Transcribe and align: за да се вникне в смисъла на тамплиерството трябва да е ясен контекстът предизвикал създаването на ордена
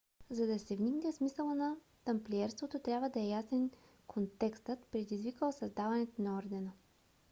за 0.29 0.47
да 0.47 0.59
се 0.59 0.75
вникне 0.75 1.11
в 1.11 1.15
смисъла 1.15 1.55
на 1.55 1.75
тамплиерството 2.05 2.79
трябва 2.79 3.09
да 3.09 3.19
е 3.19 3.27
ясен 3.27 3.71
контекстът 4.07 4.85
предизвикал 4.91 5.51
създаването 5.51 6.21
на 6.21 6.37
ордена 6.37 6.71